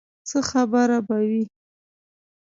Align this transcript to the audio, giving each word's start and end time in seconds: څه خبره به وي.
څه 0.29 0.39
خبره 0.49 0.97
به 1.07 1.17
وي. 1.29 1.43